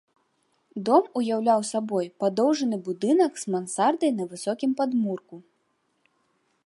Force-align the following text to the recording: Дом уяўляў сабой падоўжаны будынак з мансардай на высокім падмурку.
Дом 0.87 1.03
уяўляў 1.19 1.61
сабой 1.71 2.05
падоўжаны 2.23 2.77
будынак 2.87 3.31
з 3.43 3.55
мансардай 3.57 4.11
на 4.23 4.27
высокім 4.33 4.71
падмурку. 4.81 5.35